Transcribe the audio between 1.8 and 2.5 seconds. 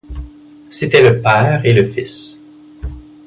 fils.